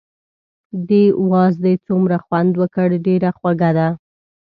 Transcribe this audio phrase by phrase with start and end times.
[0.89, 3.87] دې وازدې څومره خوند وکړ، ډېره خوږه ده.